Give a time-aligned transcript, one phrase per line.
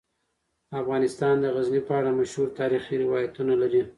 [0.81, 3.81] افغانستان د غزني په اړه مشهور تاریخی روایتونه لري.